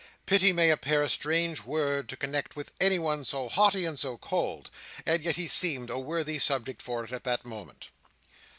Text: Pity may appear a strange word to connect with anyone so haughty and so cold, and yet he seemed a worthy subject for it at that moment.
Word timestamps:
Pity 0.25 0.51
may 0.51 0.71
appear 0.71 1.03
a 1.03 1.09
strange 1.09 1.61
word 1.61 2.09
to 2.09 2.17
connect 2.17 2.55
with 2.55 2.71
anyone 2.81 3.23
so 3.23 3.47
haughty 3.47 3.85
and 3.85 3.99
so 3.99 4.17
cold, 4.17 4.71
and 5.05 5.21
yet 5.21 5.35
he 5.35 5.47
seemed 5.47 5.91
a 5.91 5.99
worthy 5.99 6.39
subject 6.39 6.81
for 6.81 7.03
it 7.03 7.11
at 7.11 7.23
that 7.23 7.45
moment. 7.45 7.89